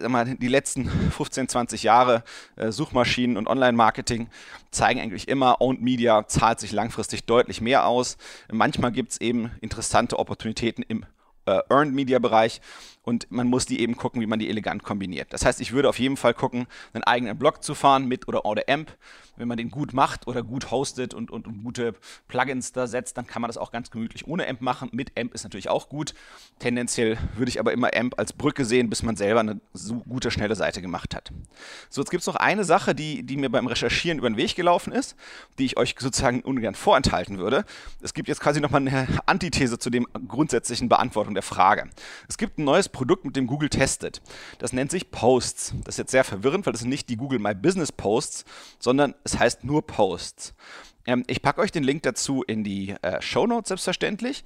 mal, 0.09 0.37
die 0.37 0.49
letzten 0.49 0.89
15, 1.11 1.49
20 1.49 1.83
Jahre 1.83 2.25
äh, 2.57 2.71
Suchmaschinen 2.71 3.37
und 3.37 3.49
Online-Marketing 3.49 4.29
zeigen 4.71 5.01
eigentlich 5.01 5.29
immer, 5.29 5.61
Owned 5.61 5.83
Media 5.83 6.27
zahlt 6.27 6.61
sich 6.61 6.73
langfristig 6.73 7.25
deutlich 7.25 7.61
mehr 7.61 7.87
aus. 7.87 8.17
Manchmal 8.51 8.93
gibt 8.93 9.13
es 9.13 9.21
eben 9.21 9.51
interessante 9.61 10.19
Opportunitäten 10.19 10.85
im 10.87 11.05
äh, 11.47 11.61
Earned 11.69 11.95
Media 11.95 12.19
Bereich 12.19 12.61
und 13.05 13.31
man 13.31 13.47
muss 13.47 13.67
die 13.67 13.81
eben 13.81 13.97
gucken, 13.97 14.21
wie 14.21 14.27
man 14.27 14.39
die 14.39 14.49
elegant 14.49 14.83
kombiniert. 14.83 15.33
Das 15.33 15.45
heißt, 15.45 15.61
ich 15.61 15.73
würde 15.73 15.89
auf 15.89 15.99
jeden 15.99 16.17
Fall 16.17 16.35
gucken, 16.35 16.67
einen 16.93 17.05
eigenen 17.05 17.39
Blog 17.39 17.63
zu 17.63 17.75
fahren 17.75 18.07
mit 18.07 18.27
oder 18.29 18.45
ohne 18.45 18.67
AMP. 18.67 18.97
Wenn 19.37 19.49
man 19.49 19.57
den 19.57 19.71
gut 19.71 19.93
macht 19.93 20.29
oder 20.29 20.43
gut 20.43 20.71
hostet 20.71 21.13
und, 21.13 21.31
und, 21.31 21.47
und 21.47 21.65
gute 21.65 21.95
Plugins 22.29 22.73
da 22.73 22.87
setzt, 22.87 23.19
dann 23.19 23.27
kann 23.27 23.43
man 23.43 23.49
das 23.49 23.59
auch 23.59 23.73
ganz 23.73 23.91
gemütlich 23.91 24.27
ohne 24.27 24.49
AMP 24.49 24.61
machen. 24.61 24.89
Mit 24.93 25.19
AMP 25.19 25.35
ist 25.35 25.43
natürlich 25.43 25.69
auch 25.69 25.89
gut. 25.89 26.15
Tendenziell 26.61 27.19
würde 27.37 27.49
ich 27.49 27.59
aber 27.59 27.73
immer 27.73 27.91
AMP 27.95 28.19
als 28.19 28.33
Brücke 28.33 28.65
sehen, 28.65 28.89
bis 28.89 29.03
man 29.03 29.17
selber 29.17 29.41
eine 29.41 29.61
so 29.73 29.97
gute, 29.97 30.31
schnelle 30.31 30.55
Seite 30.55 30.81
gemacht 30.81 31.15
hat. 31.15 31.33
So, 31.91 32.01
jetzt 32.01 32.11
gibt 32.11 32.23
es 32.23 32.27
noch 32.27 32.37
eine 32.37 32.65
Sache, 32.65 32.95
die, 32.95 33.25
die 33.25 33.37
mir 33.37 33.51
beim 33.51 33.67
Recherchieren 33.67 34.19
über 34.19 34.31
den 34.31 34.37
Weg 34.37 34.55
gelaufen 34.55 34.93
ist, 34.93 35.17
die 35.59 35.65
ich 35.65 35.77
euch 35.77 35.97
sozusagen 35.99 36.41
ungern 36.41 36.77
vorenthalten 36.77 37.39
würde. 37.39 37.65
Es 38.01 38.15
gibt 38.15 38.29
jetzt 38.29 38.41
quasi 38.41 38.61
nochmal 38.61 38.83
eine 38.83 39.09
Antithese 39.27 39.79
zu 39.79 39.91
dem 39.91 40.07
grundsätzlichen 40.29 40.89
Beantwortung 40.89 41.35
der 41.35 41.43
Frage. 41.43 41.91
Es 42.29 42.39
gibt 42.39 42.59
ein 42.59 42.65
neues 42.65 42.89
Produkt, 42.95 43.27
mit 43.27 43.37
dem 43.37 43.47
Google 43.47 43.69
testet. 43.69 44.23
Das 44.59 44.73
nennt 44.73 44.91
sich 44.91 45.11
Posts. 45.11 45.75
Das 45.85 45.97
ist 45.97 45.99
jetzt 45.99 46.13
sehr 46.13 46.25
verwirrend, 46.25 46.65
weil 46.65 46.73
das 46.73 46.81
sind 46.81 46.89
nicht 46.89 47.11
die 47.11 47.17
Google 47.17 47.39
My 47.39 47.55
Business 47.55 47.93
Posts, 47.93 48.47
sondern 48.79 49.15
es 49.25 49.39
heißt 49.39 49.65
nur 49.65 49.87
Posts. 49.87 50.55
Ähm, 51.07 51.25
ich 51.27 51.43
packe 51.43 51.61
euch 51.61 51.73
den 51.73 51.85
Link 51.85 52.05
dazu 52.05 52.43
in 52.43 52.65
die 52.65 52.95
äh, 53.03 53.21
Show 53.21 53.47
Notes 53.47 53.69
selbstverständlich. 53.69 54.45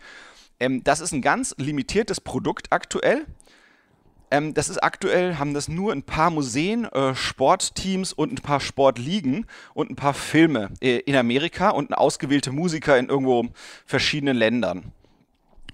Ähm, 0.59 0.83
das 0.83 1.01
ist 1.01 1.13
ein 1.13 1.23
ganz 1.23 1.55
limitiertes 1.59 2.21
Produkt 2.21 2.73
aktuell. 2.73 3.27
Ähm, 4.31 4.55
das 4.55 4.69
ist 4.69 4.79
aktuell, 4.79 5.39
haben 5.39 5.55
das 5.55 5.69
nur 5.69 5.93
ein 5.93 6.03
paar 6.03 6.31
Museen, 6.31 6.85
äh, 6.85 7.15
Sportteams 7.15 8.13
und 8.13 8.33
ein 8.33 8.43
paar 8.43 8.61
Sportligen 8.61 9.47
und 9.75 9.91
ein 9.91 9.97
paar 9.97 10.15
Filme 10.15 10.71
äh, 10.81 10.99
in 10.99 11.17
Amerika 11.17 11.71
und 11.71 11.97
ausgewählte 11.97 12.53
Musiker 12.53 12.99
in 12.99 13.09
irgendwo 13.09 13.47
verschiedenen 13.87 14.37
Ländern. 14.37 14.93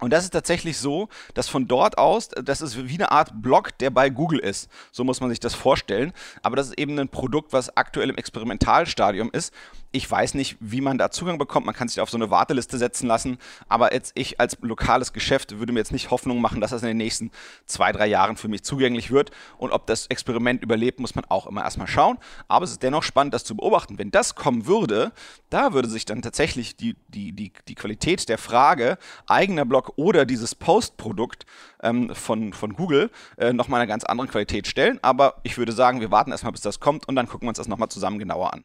Und 0.00 0.12
das 0.12 0.24
ist 0.24 0.30
tatsächlich 0.30 0.76
so, 0.76 1.08
dass 1.34 1.48
von 1.48 1.68
dort 1.68 1.98
aus, 1.98 2.28
das 2.28 2.60
ist 2.60 2.88
wie 2.88 2.94
eine 2.94 3.12
Art 3.12 3.42
Blog, 3.42 3.78
der 3.78 3.90
bei 3.90 4.10
Google 4.10 4.40
ist. 4.40 4.68
So 4.90 5.04
muss 5.04 5.20
man 5.20 5.30
sich 5.30 5.40
das 5.40 5.54
vorstellen. 5.54 6.12
Aber 6.42 6.56
das 6.56 6.68
ist 6.68 6.78
eben 6.78 6.98
ein 6.98 7.08
Produkt, 7.08 7.52
was 7.52 7.76
aktuell 7.76 8.10
im 8.10 8.16
Experimentalstadium 8.16 9.30
ist 9.32 9.52
ich 9.94 10.10
weiß 10.10 10.34
nicht, 10.34 10.56
wie 10.58 10.80
man 10.80 10.98
da 10.98 11.12
Zugang 11.12 11.38
bekommt. 11.38 11.66
Man 11.66 11.74
kann 11.74 11.86
sich 11.86 12.00
auf 12.00 12.10
so 12.10 12.16
eine 12.16 12.28
Warteliste 12.28 12.78
setzen 12.78 13.06
lassen. 13.06 13.38
Aber 13.68 13.94
jetzt 13.94 14.10
ich 14.16 14.40
als 14.40 14.58
lokales 14.60 15.12
Geschäft 15.12 15.56
würde 15.60 15.72
mir 15.72 15.78
jetzt 15.78 15.92
nicht 15.92 16.10
Hoffnung 16.10 16.40
machen, 16.40 16.60
dass 16.60 16.72
das 16.72 16.82
in 16.82 16.88
den 16.88 16.96
nächsten 16.96 17.30
zwei, 17.66 17.92
drei 17.92 18.06
Jahren 18.06 18.36
für 18.36 18.48
mich 18.48 18.64
zugänglich 18.64 19.12
wird. 19.12 19.30
Und 19.56 19.70
ob 19.70 19.86
das 19.86 20.08
Experiment 20.08 20.64
überlebt, 20.64 20.98
muss 20.98 21.14
man 21.14 21.24
auch 21.26 21.46
immer 21.46 21.62
erstmal 21.62 21.86
schauen. 21.86 22.18
Aber 22.48 22.64
es 22.64 22.72
ist 22.72 22.82
dennoch 22.82 23.04
spannend, 23.04 23.34
das 23.34 23.44
zu 23.44 23.54
beobachten. 23.54 23.96
Wenn 23.96 24.10
das 24.10 24.34
kommen 24.34 24.66
würde, 24.66 25.12
da 25.48 25.74
würde 25.74 25.88
sich 25.88 26.04
dann 26.04 26.22
tatsächlich 26.22 26.76
die, 26.76 26.96
die, 27.06 27.30
die, 27.30 27.52
die 27.68 27.74
Qualität 27.76 28.28
der 28.28 28.38
Frage, 28.38 28.98
eigener 29.28 29.64
Blog 29.64 29.83
oder 29.96 30.24
dieses 30.24 30.54
Postprodukt 30.54 31.46
ähm, 31.82 32.14
von, 32.14 32.52
von 32.52 32.74
Google, 32.74 33.10
äh, 33.36 33.52
nochmal 33.52 33.80
eine 33.80 33.88
ganz 33.88 34.04
andere 34.04 34.28
Qualität 34.28 34.66
stellen. 34.66 34.98
Aber 35.02 35.36
ich 35.42 35.58
würde 35.58 35.72
sagen, 35.72 36.00
wir 36.00 36.10
warten 36.10 36.30
erstmal, 36.30 36.52
bis 36.52 36.60
das 36.60 36.80
kommt 36.80 37.08
und 37.08 37.16
dann 37.16 37.26
gucken 37.26 37.46
wir 37.46 37.50
uns 37.50 37.58
das 37.58 37.68
nochmal 37.68 37.88
zusammen 37.88 38.18
genauer 38.18 38.52
an. 38.52 38.64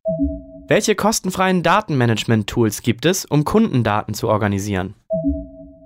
Welche 0.67 0.95
kostenfreien 0.95 1.63
Datenmanagement-Tools 1.63 2.81
gibt 2.81 3.05
es, 3.05 3.25
um 3.25 3.43
Kundendaten 3.43 4.13
zu 4.13 4.27
organisieren? 4.27 4.95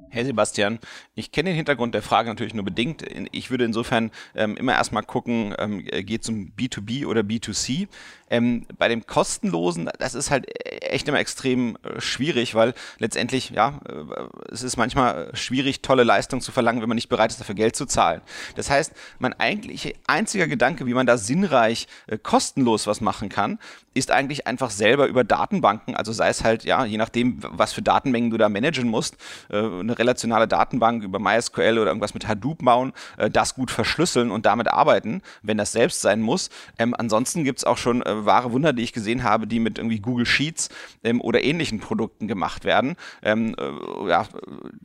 Herr 0.10 0.26
Sebastian, 0.26 0.78
ich 1.16 1.32
kenne 1.32 1.52
den 1.52 1.56
Hintergrund 1.56 1.94
der 1.94 2.02
Frage 2.02 2.30
natürlich 2.30 2.54
nur 2.54 2.66
bedingt. 2.66 3.04
Ich 3.32 3.52
würde 3.52 3.66
insofern 3.66 4.12
ähm, 4.36 4.58
immer 4.58 4.74
erstmal 4.74 5.04
gucken, 5.04 5.54
ähm, 5.60 5.86
geht 5.86 6.24
es 6.24 6.30
um 6.30 6.52
B2B 6.58 7.06
oder 7.06 7.22
B2C. 7.22 7.88
Ähm, 8.30 8.66
bei 8.80 8.88
dem 8.88 9.06
kostenlosen, 9.06 9.92
das 10.00 10.16
ist 10.16 10.32
halt 10.32 10.48
echt 10.82 11.08
immer 11.08 11.20
extrem 11.20 11.78
äh, 11.84 12.02
schwierig, 12.02 12.56
weil 12.56 12.74
letztendlich, 12.98 13.52
ja, 13.52 13.80
äh, 13.88 14.52
es 14.52 14.64
ist 14.64 14.76
manchmal 14.76 15.30
schwierig, 15.36 15.84
tolle 15.84 16.04
Leistungen 16.04 16.42
zu 16.42 16.52
verlangen, 16.52 16.82
wenn 16.82 16.90
man 16.90 16.96
nicht 16.96 17.10
bereit 17.10 17.30
ist, 17.30 17.40
dafür 17.40 17.54
Geld 17.54 17.76
zu 17.76 17.86
zahlen. 17.86 18.22
Das 18.56 18.72
heißt, 18.72 18.94
mein 19.20 19.40
eigentlich 19.40 19.96
einziger 20.08 20.48
Gedanke, 20.48 20.88
wie 20.88 20.96
man 20.96 21.06
da 21.06 21.18
sinnreich 21.18 21.88
äh, 22.08 22.18
kostenlos 22.18 22.88
was 22.88 23.02
machen 23.02 23.30
kann, 23.30 23.60
ist 23.94 24.10
eigentlich 24.10 24.48
einfach 24.48 24.72
selber 24.72 25.06
über 25.06 25.24
Datenbanken, 25.24 25.96
also 25.96 26.12
sei 26.12 26.30
es 26.30 26.44
halt, 26.44 26.64
ja, 26.64 26.86
je 26.86 26.98
nachdem, 26.98 27.38
was 27.42 27.74
für 27.74 27.84
Datenmengen 27.84 28.32
du 28.32 28.38
da 28.38 28.50
managen 28.50 28.90
musst, 28.90 29.18
äh, 29.50 29.58
eine 29.58 30.00
relationale 30.00 30.48
Datenbank 30.48 31.03
über 31.04 31.20
MySQL 31.20 31.78
oder 31.78 31.88
irgendwas 31.88 32.14
mit 32.14 32.28
Hadoop 32.28 32.64
bauen, 32.64 32.94
äh, 33.18 33.30
das 33.30 33.56
gut 33.56 33.72
verschlüsseln 33.72 34.32
und 34.32 34.46
damit 34.46 34.68
arbeiten, 34.68 35.22
wenn 35.42 35.58
das 35.58 35.72
selbst 35.72 36.02
sein 36.02 36.22
muss. 36.22 36.50
Ähm, 36.78 36.96
ansonsten 36.98 37.44
gibt 37.44 37.60
es 37.60 37.64
auch 37.66 37.78
schon 37.78 38.02
äh, 38.04 38.26
wahre 38.26 38.52
Wunder, 38.52 38.74
die 38.74 38.84
ich 38.84 38.94
gesehen 38.94 39.24
habe, 39.24 39.48
die 39.48 39.60
mit 39.60 39.78
irgendwie 39.78 40.00
Google 40.00 40.26
Sheets 40.26 40.70
ähm, 41.04 41.22
oder 41.22 41.44
ähnlichen 41.44 41.80
Produkten 41.80 42.28
gemacht 42.28 42.66
werden. 42.66 42.96
Ähm, 43.22 43.56
äh, 43.58 44.10
ja, 44.10 44.28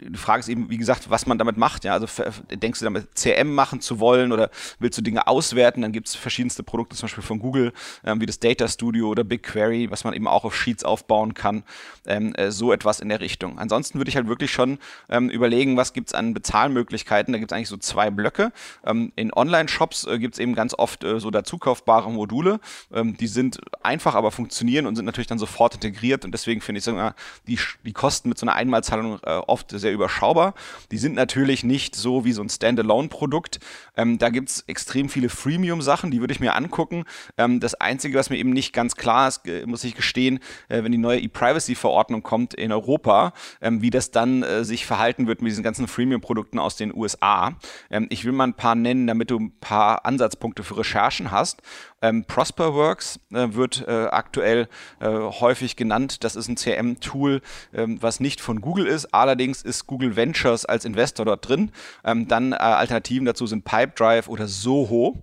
die 0.01 0.19
Frage 0.19 0.41
ist 0.41 0.49
eben, 0.49 0.71
wie 0.71 0.79
gesagt, 0.79 1.11
was 1.11 1.27
man 1.27 1.39
damit 1.39 1.57
macht. 1.57 1.85
Ja? 1.85 1.93
Also 1.93 2.07
denkst 2.51 2.81
du 2.81 2.85
damit 2.85 3.17
CM 3.17 3.55
machen 3.55 3.81
zu 3.81 4.01
wollen 4.01 4.33
oder 4.33 4.51
willst 4.79 4.99
du 4.99 5.03
Dinge 5.03 5.27
auswerten? 5.27 5.83
Dann 5.83 5.93
gibt 5.93 6.09
es 6.09 6.15
verschiedenste 6.15 6.63
Produkte, 6.63 6.97
zum 6.97 7.07
Beispiel 7.07 7.25
von 7.25 7.39
Google, 7.39 7.73
ähm, 8.05 8.21
wie 8.21 8.27
das 8.27 8.41
Data 8.41 8.69
Studio 8.69 9.09
oder 9.09 9.25
BigQuery, 9.25 9.91
was 9.91 10.05
man 10.05 10.15
eben 10.15 10.27
auch 10.27 10.45
auf 10.45 10.57
Sheets 10.57 10.85
aufbauen 10.85 11.35
kann. 11.35 11.65
Ähm, 12.07 12.35
äh, 12.35 12.51
so 12.51 12.73
etwas 12.73 13.01
in 13.01 13.09
der 13.09 13.21
Richtung. 13.21 13.59
Ansonsten 13.59 13.99
würde 13.99 14.09
ich 14.09 14.17
halt 14.17 14.29
wirklich 14.29 14.51
schon 14.51 14.79
ähm, 15.09 15.31
überlegen, 15.31 15.77
was 15.77 15.93
gibt 15.93 16.08
es 16.09 16.15
an 16.15 16.35
Bezahlmöglichkeiten. 16.35 17.33
Da 17.33 17.38
gibt 17.38 17.53
es 17.53 17.57
eigentlich 17.57 17.69
so 17.69 17.77
zwei 17.77 18.11
Blöcke. 18.11 18.53
Ähm, 18.85 19.12
in 19.17 19.33
Online-Shops 19.33 20.07
äh, 20.07 20.19
gibt 20.19 20.35
es 20.35 20.41
eben 20.41 20.55
ganz 20.55 20.75
oft 20.75 21.05
äh, 21.05 21.21
so 21.21 21.31
dazukaufbare 21.31 22.11
Module. 22.11 22.61
Ähm, 22.93 23.17
die 23.17 23.27
sind 23.27 23.59
einfach, 23.83 24.15
aber 24.15 24.31
funktionieren 24.31 24.87
und 24.87 24.97
sind 24.97 25.05
natürlich 25.05 25.27
dann 25.27 25.38
sofort 25.38 25.75
integriert. 25.75 26.25
Und 26.25 26.33
deswegen 26.33 26.61
finde 26.61 26.79
ich 26.79 26.85
sogar 26.85 27.15
die, 27.47 27.59
die 27.85 27.93
Kosten 27.93 28.29
mit 28.29 28.38
so 28.38 28.47
einer 28.47 28.55
Einmalzahlung 28.55 29.19
äh, 29.23 29.37
oft 29.47 29.71
sehr 29.71 29.93
überschaubar. 29.93 30.55
Die 30.91 30.99
sind 30.99 31.15
natürlich 31.15 31.65
nicht 31.65 31.95
so 31.95 32.25
wie 32.25 32.33
so 32.33 32.43
ein 32.43 32.49
Standalone-Produkt. 32.49 33.61
Ähm, 33.97 34.19
da 34.19 34.31
gibt 34.31 34.49
es 34.49 34.65
extrem 34.67 35.09
viele 35.09 35.29
Freemium-Sachen, 35.29 36.11
die 36.11 36.21
würde 36.21 36.33
ich 36.33 36.41
mir 36.41 36.55
angucken. 36.55 37.05
Ähm, 37.37 37.61
das 37.61 37.75
Einzige, 37.75 38.19
was 38.19 38.31
mir 38.31 38.37
eben 38.37 38.50
nicht 38.50 38.73
ganz 38.73 38.97
klar 38.97 39.29
ist, 39.29 39.43
muss 39.67 39.85
ich 39.85 39.95
gestehen, 39.95 40.41
äh, 40.69 40.83
wenn 40.83 40.93
die 40.93 40.99
neue 40.99 41.21
E-Privacy-Verordnung 41.21 42.23
kommt 42.23 42.55
in 42.55 42.73
Europa, 42.73 43.33
ähm, 43.61 43.83
wie 43.83 43.91
das 43.91 44.11
dann 44.11 44.43
äh, 44.43 44.65
sich 44.65 44.87
verhalten 44.87 45.27
wird 45.27 45.43
mit 45.43 45.50
diesen 45.50 45.65
ganzen 45.65 45.88
Freemium-Produkten 45.99 46.61
aus 46.61 46.76
den 46.76 46.95
USA. 46.95 47.57
Ähm, 47.90 48.07
ich 48.11 48.25
will 48.25 48.31
mal 48.31 48.45
ein 48.45 48.55
paar 48.55 48.76
nennen, 48.76 49.09
damit 49.09 49.33
du 49.33 49.38
ein 49.38 49.52
paar 49.59 50.07
Ansatzpunkte 50.07 50.62
für 50.62 50.78
Recherchen 50.78 51.33
hast. 51.33 51.61
Ähm, 52.00 52.25
Prosperworks 52.25 53.19
äh, 53.33 53.49
wird 53.55 53.85
äh, 53.88 54.07
aktuell 54.07 54.69
äh, 55.00 55.09
häufig 55.09 55.75
genannt. 55.75 56.23
Das 56.23 56.37
ist 56.37 56.47
ein 56.47 56.57
CM-Tool, 56.57 57.40
ähm, 57.75 58.00
was 58.00 58.21
nicht 58.21 58.40
von 58.40 58.61
Google 58.61 58.87
ist. 58.87 59.12
Allerdings 59.12 59.62
ist 59.62 59.88
Google 59.88 60.14
Ventures 60.14 60.64
als 60.64 60.85
Investor 60.85 61.26
dort 61.26 61.49
drin. 61.49 61.73
Ähm, 62.05 62.28
dann 62.28 62.52
äh, 62.52 62.57
Alternativen 62.57 63.26
dazu 63.26 63.49
sind 63.49 63.64
Pipedrive 63.64 64.28
oder 64.28 64.47
Soho 64.47 65.17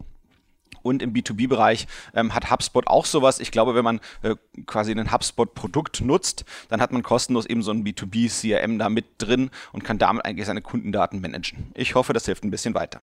und 0.86 1.02
im 1.02 1.14
B2B-Bereich 1.14 1.88
ähm, 2.14 2.34
hat 2.36 2.52
HubSpot 2.52 2.88
auch 2.88 3.06
sowas. 3.06 3.40
Ich 3.40 3.52
glaube, 3.52 3.74
wenn 3.74 3.84
man 3.84 4.00
äh, 4.22 4.36
quasi 4.68 4.92
ein 4.92 5.12
HubSpot-Produkt 5.12 6.02
nutzt, 6.02 6.46
dann 6.70 6.80
hat 6.80 6.92
man 6.92 7.02
kostenlos 7.02 7.48
eben 7.48 7.64
so 7.64 7.72
ein 7.72 7.84
B2B-CRM 7.84 8.78
da 8.78 8.90
mit 8.90 9.06
drin 9.18 9.50
und 9.74 9.84
kann 9.84 9.98
damit 9.98 10.26
eigentlich 10.26 10.46
seine 10.46 10.62
Kundendaten 10.62 11.22
managen. 11.22 11.72
Ich 11.74 11.96
hoffe, 11.96 12.14
das 12.14 12.26
hilft 12.26 12.44
ein 12.44 12.52
bisschen 12.52 12.76
weiter. 12.76 13.02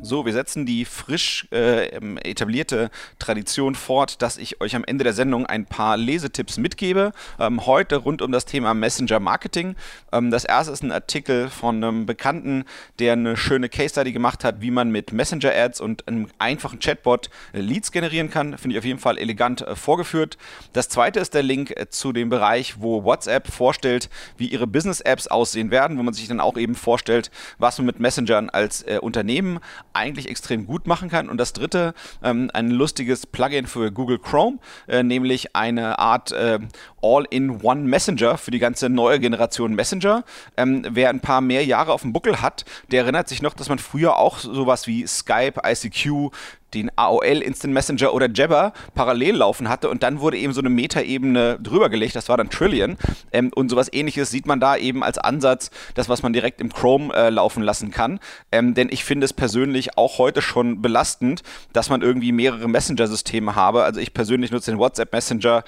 So, 0.00 0.24
wir 0.26 0.32
setzen 0.32 0.64
die 0.64 0.84
frisch 0.84 1.48
äh, 1.50 1.88
etablierte 2.22 2.90
Tradition 3.18 3.74
fort, 3.74 4.22
dass 4.22 4.38
ich 4.38 4.60
euch 4.60 4.76
am 4.76 4.84
Ende 4.84 5.02
der 5.02 5.12
Sendung 5.12 5.44
ein 5.44 5.66
paar 5.66 5.96
Lesetipps 5.96 6.56
mitgebe. 6.56 7.12
Ähm, 7.40 7.66
heute 7.66 7.96
rund 7.96 8.22
um 8.22 8.30
das 8.30 8.44
Thema 8.44 8.74
Messenger 8.74 9.18
Marketing. 9.18 9.74
Ähm, 10.12 10.30
das 10.30 10.44
erste 10.44 10.72
ist 10.72 10.84
ein 10.84 10.92
Artikel 10.92 11.50
von 11.50 11.82
einem 11.82 12.06
Bekannten, 12.06 12.64
der 13.00 13.14
eine 13.14 13.36
schöne 13.36 13.68
Case 13.68 13.90
Study 13.90 14.12
gemacht 14.12 14.44
hat, 14.44 14.60
wie 14.60 14.70
man 14.70 14.90
mit 14.92 15.12
Messenger 15.12 15.52
Ads 15.52 15.80
und 15.80 16.06
einem 16.06 16.28
einfachen 16.38 16.78
Chatbot 16.78 17.07
Chatbot 17.08 17.30
äh, 17.52 17.60
Leads 17.60 17.92
generieren 17.92 18.30
kann. 18.30 18.56
Finde 18.58 18.74
ich 18.74 18.78
auf 18.78 18.84
jeden 18.84 18.98
Fall 18.98 19.18
elegant 19.18 19.62
äh, 19.62 19.74
vorgeführt. 19.74 20.36
Das 20.72 20.88
zweite 20.88 21.20
ist 21.20 21.34
der 21.34 21.42
Link 21.42 21.70
äh, 21.70 21.88
zu 21.88 22.12
dem 22.12 22.28
Bereich, 22.28 22.80
wo 22.80 23.04
WhatsApp 23.04 23.48
vorstellt, 23.50 24.10
wie 24.36 24.48
ihre 24.48 24.66
Business-Apps 24.66 25.28
aussehen 25.28 25.70
werden, 25.70 25.98
wo 25.98 26.02
man 26.02 26.14
sich 26.14 26.28
dann 26.28 26.40
auch 26.40 26.56
eben 26.56 26.74
vorstellt, 26.74 27.30
was 27.58 27.78
man 27.78 27.86
mit 27.86 28.00
Messengern 28.00 28.50
als 28.50 28.82
äh, 28.82 28.98
Unternehmen 29.00 29.60
eigentlich 29.92 30.28
extrem 30.28 30.66
gut 30.66 30.86
machen 30.86 31.08
kann. 31.08 31.28
Und 31.28 31.38
das 31.38 31.52
dritte, 31.52 31.94
ähm, 32.22 32.50
ein 32.52 32.70
lustiges 32.70 33.26
Plugin 33.26 33.66
für 33.66 33.90
Google 33.90 34.18
Chrome, 34.18 34.58
äh, 34.86 35.02
nämlich 35.02 35.56
eine 35.56 35.98
Art 35.98 36.32
äh, 36.32 36.58
All-in-One 37.02 37.82
Messenger 37.82 38.38
für 38.38 38.50
die 38.50 38.58
ganze 38.58 38.88
neue 38.88 39.20
Generation 39.20 39.74
Messenger. 39.74 40.24
Ähm, 40.56 40.84
wer 40.90 41.10
ein 41.10 41.20
paar 41.20 41.40
mehr 41.40 41.64
Jahre 41.64 41.92
auf 41.92 42.02
dem 42.02 42.12
Buckel 42.12 42.42
hat, 42.42 42.64
der 42.90 43.02
erinnert 43.02 43.28
sich 43.28 43.42
noch, 43.42 43.54
dass 43.54 43.68
man 43.68 43.78
früher 43.78 44.16
auch 44.16 44.38
sowas 44.38 44.86
wie 44.86 45.06
Skype, 45.06 45.60
ICQ, 45.64 46.30
den 46.74 46.90
AOL 46.96 47.42
Instant 47.42 47.72
Messenger 47.72 48.12
oder 48.12 48.28
Jabber 48.32 48.72
parallel 48.94 49.36
laufen 49.36 49.68
hatte 49.68 49.88
und 49.88 50.02
dann 50.02 50.20
wurde 50.20 50.36
eben 50.36 50.52
so 50.52 50.60
eine 50.60 50.68
Metaebene 50.68 51.58
drüber 51.60 51.88
gelegt, 51.88 52.16
das 52.16 52.28
war 52.28 52.36
dann 52.36 52.50
Trillion. 52.50 52.96
Ähm, 53.32 53.50
und 53.54 53.70
sowas 53.70 53.92
ähnliches 53.92 54.30
sieht 54.30 54.46
man 54.46 54.60
da 54.60 54.76
eben 54.76 55.02
als 55.02 55.18
Ansatz, 55.18 55.70
das 55.94 56.08
was 56.08 56.22
man 56.22 56.32
direkt 56.32 56.60
im 56.60 56.72
Chrome 56.72 57.14
äh, 57.14 57.30
laufen 57.30 57.62
lassen 57.62 57.90
kann, 57.90 58.20
ähm, 58.52 58.74
denn 58.74 58.88
ich 58.90 59.04
finde 59.04 59.24
es 59.24 59.32
persönlich 59.32 59.96
auch 59.96 60.18
heute 60.18 60.42
schon 60.42 60.82
belastend, 60.82 61.42
dass 61.72 61.90
man 61.90 62.02
irgendwie 62.02 62.32
mehrere 62.32 62.68
Messenger-Systeme 62.68 63.54
habe, 63.54 63.84
also 63.84 64.00
ich 64.00 64.12
persönlich 64.12 64.50
nutze 64.50 64.70
den 64.70 64.78
WhatsApp 64.78 65.12
Messenger, 65.12 65.64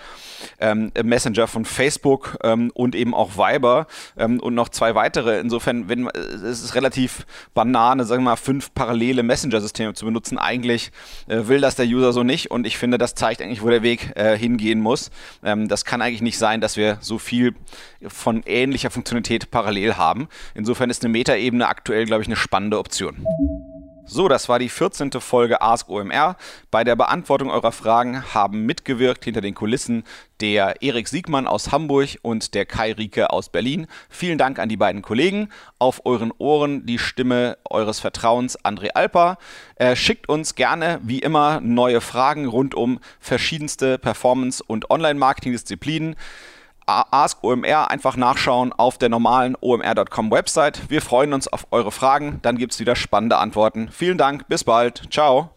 ähm, 0.59 0.92
Messenger 1.02 1.47
von 1.47 1.64
Facebook 1.64 2.38
ähm, 2.42 2.71
und 2.75 2.95
eben 2.95 3.14
auch 3.14 3.37
Viber 3.37 3.87
ähm, 4.16 4.40
und 4.40 4.54
noch 4.54 4.69
zwei 4.69 4.95
weitere, 4.95 5.38
insofern, 5.40 5.88
wenn 5.88 6.09
es 6.09 6.62
ist 6.62 6.75
relativ 6.75 7.26
Banane, 7.54 8.04
sagen 8.04 8.23
wir 8.23 8.30
mal, 8.30 8.37
fünf 8.37 8.75
parallele 8.75 9.23
Messenger-Systeme 9.23 9.95
zu 9.95 10.04
benutzen, 10.04 10.38
eigentlich 10.38 10.89
äh, 11.28 11.49
will 11.49 11.61
das 11.61 11.76
der 11.76 11.87
User 11.87 12.12
so 12.12 12.23
nicht 12.23 12.50
und 12.50 12.66
ich 12.66 12.78
finde, 12.78 12.99
das 12.99 13.14
zeigt 13.14 13.42
eigentlich, 13.42 13.62
wo 13.62 13.68
der 13.68 13.82
Weg 13.82 14.12
äh, 14.16 14.37
hingehen 14.37 14.80
muss. 14.80 15.11
Ähm, 15.44 15.68
das 15.68 15.85
kann 15.85 16.02
eigentlich 16.02 16.23
nicht 16.23 16.38
sein, 16.38 16.61
dass 16.61 16.76
wir 16.76 16.99
so 17.00 17.18
viel 17.18 17.54
von 18.06 18.42
ähnlicher 18.47 18.90
Funktionalität 18.90 19.50
parallel 19.50 19.94
haben. 19.94 20.28
Insofern 20.54 20.90
ist 20.90 21.04
eine 21.04 21.12
Metaebene 21.12 21.66
aktuell, 21.68 22.04
glaube 22.06 22.23
ich, 22.23 22.28
eine 22.28 22.37
spannende 22.37 22.78
Option. 22.78 23.26
So, 24.12 24.26
das 24.26 24.49
war 24.49 24.59
die 24.59 24.69
14. 24.69 25.12
Folge 25.21 25.62
Ask 25.62 25.88
OMR. 25.88 26.37
Bei 26.73 26.83
der 26.83 26.97
Beantwortung 26.97 27.49
eurer 27.49 27.71
Fragen 27.71 28.35
haben 28.35 28.67
mitgewirkt 28.67 29.25
hinter 29.25 29.40
den 29.40 29.55
Kulissen 29.55 30.02
der 30.40 30.83
Erik 30.83 31.07
Siegmann 31.07 31.47
aus 31.47 31.71
Hamburg 31.71 32.19
und 32.23 32.55
der 32.55 32.67
Kai 32.67 32.90
Rieke 32.90 33.31
aus 33.31 33.50
Berlin. 33.50 33.87
Vielen 34.09 34.37
Dank 34.37 34.59
an 34.59 34.69
die 34.69 34.76
beiden 34.76 35.02
Kollegen. 35.02 35.49
Auf 35.79 36.07
euren 36.07 36.33
Ohren 36.38 36.87
die 36.87 36.99
Stimme 36.99 37.57
eures 37.62 38.00
Vertrauens, 38.00 38.59
André 38.64 38.95
Alper. 38.95 39.38
Äh, 39.76 39.95
schickt 39.95 40.29
uns 40.29 40.57
gerne, 40.57 40.99
wie 41.05 41.21
immer, 41.21 41.61
neue 41.61 42.00
Fragen 42.00 42.47
rund 42.47 42.75
um 42.75 42.99
verschiedenste 43.21 43.97
Performance- 43.97 44.64
und 44.67 44.90
Online-Marketing-Disziplinen. 44.90 46.17
Ask 47.11 47.42
OMR 47.42 47.90
einfach 47.90 48.16
nachschauen 48.16 48.73
auf 48.73 48.99
der 48.99 49.09
normalen 49.09 49.56
omr.com 49.61 50.30
Website. 50.30 50.90
Wir 50.90 51.02
freuen 51.02 51.32
uns 51.32 51.49
auf 51.49 51.66
eure 51.70 51.92
Fragen. 51.92 52.40
Dann 52.42 52.56
gibt 52.59 52.73
es 52.73 52.80
wieder 52.80 52.97
spannende 52.97 53.38
Antworten. 53.38 53.88
Vielen 53.90 54.18
Dank, 54.18 54.49
bis 54.49 54.64
bald. 54.64 55.02
Ciao. 55.11 55.50